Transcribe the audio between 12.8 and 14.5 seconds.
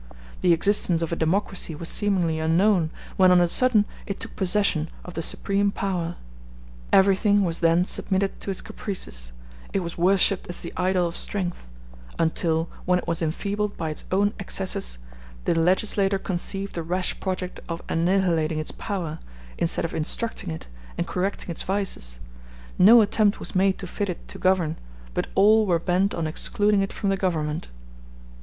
when it was enfeebled by its own